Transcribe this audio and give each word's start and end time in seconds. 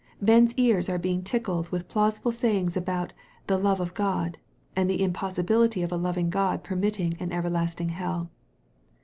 Men's 0.19 0.55
ears 0.55 0.89
are 0.89 0.97
being 0.97 1.21
tickled 1.21 1.69
with 1.69 1.87
plausible 1.87 2.31
sayings 2.31 2.75
about" 2.75 3.13
the 3.45 3.55
love 3.59 3.79
of 3.79 3.93
God," 3.93 4.39
and 4.75 4.89
the 4.89 5.03
impossibility 5.03 5.83
of 5.83 5.91
a 5.91 5.95
loving 5.95 6.31
God 6.31 6.63
per 6.63 6.75
mitting 6.75 7.15
an 7.19 7.31
everlasting 7.31 7.89
hell. 7.89 8.31